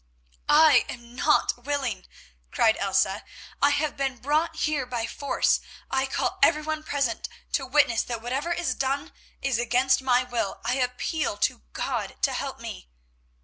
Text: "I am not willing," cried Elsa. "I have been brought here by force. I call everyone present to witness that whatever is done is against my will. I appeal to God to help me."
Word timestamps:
"I 0.49 0.83
am 0.89 1.15
not 1.15 1.63
willing," 1.63 2.07
cried 2.49 2.75
Elsa. 2.77 3.23
"I 3.61 3.69
have 3.69 3.95
been 3.95 4.17
brought 4.17 4.55
here 4.55 4.87
by 4.87 5.05
force. 5.05 5.59
I 5.91 6.07
call 6.07 6.39
everyone 6.41 6.81
present 6.81 7.29
to 7.51 7.67
witness 7.67 8.01
that 8.05 8.19
whatever 8.23 8.51
is 8.51 8.73
done 8.73 9.11
is 9.43 9.59
against 9.59 10.01
my 10.01 10.23
will. 10.23 10.59
I 10.65 10.73
appeal 10.77 11.37
to 11.45 11.59
God 11.73 12.15
to 12.23 12.33
help 12.33 12.59
me." 12.59 12.89